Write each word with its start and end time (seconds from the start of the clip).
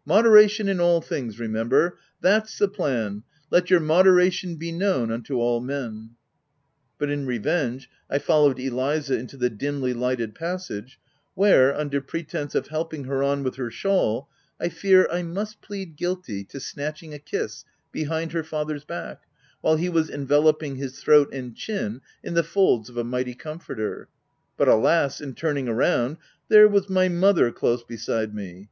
—Modera 0.06 0.46
tion 0.50 0.68
in 0.68 0.80
all 0.80 1.00
things 1.00 1.38
remember! 1.40 1.96
That's 2.20 2.58
the 2.58 2.68
plan 2.68 3.22
—'Let 3.50 3.70
your 3.70 3.80
moderation 3.80 4.56
be 4.56 4.70
known 4.70 5.10
unto 5.10 5.40
all 5.40 5.60
80 5.60 5.66
THE 5.66 5.72
TENANT 5.80 6.10
But 6.98 7.10
in 7.10 7.24
revenge, 7.24 7.88
I 8.10 8.18
followed 8.18 8.58
Eliza 8.60 9.18
into 9.18 9.38
the 9.38 9.48
dimly 9.48 9.94
lighted 9.94 10.34
passage, 10.34 11.00
where 11.34 11.74
under 11.74 12.02
pretence 12.02 12.54
of 12.54 12.66
helping 12.66 13.04
her 13.04 13.22
on 13.22 13.42
with 13.42 13.56
her 13.56 13.70
shawl, 13.70 14.28
I 14.60 14.68
fear 14.68 15.08
I 15.10 15.22
must 15.22 15.62
plead 15.62 15.96
guilty 15.96 16.44
to 16.44 16.60
snatching 16.60 17.14
a 17.14 17.18
kiss 17.18 17.64
behind 17.90 18.32
her 18.32 18.44
father's 18.44 18.84
back, 18.84 19.22
while 19.62 19.76
he 19.76 19.88
was 19.88 20.10
enveloping 20.10 20.76
his 20.76 20.98
throat 20.98 21.32
and 21.32 21.56
chin 21.56 22.02
in 22.22 22.34
the 22.34 22.44
folds 22.44 22.90
of 22.90 22.98
a 22.98 23.04
mighty 23.04 23.32
com 23.34 23.58
forter. 23.58 24.08
But 24.58 24.68
alas! 24.68 25.22
in 25.22 25.34
turning 25.34 25.64
round, 25.64 26.18
there 26.50 26.68
was 26.68 26.90
my 26.90 27.08
mother 27.08 27.50
close 27.50 27.82
beside 27.82 28.34
me. 28.34 28.68